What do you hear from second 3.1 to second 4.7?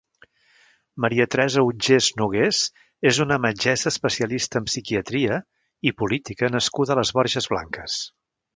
és una metgessa especialista en